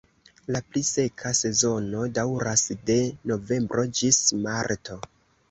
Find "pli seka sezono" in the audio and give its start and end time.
0.69-2.07